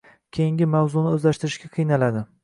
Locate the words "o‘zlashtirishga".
1.17-1.69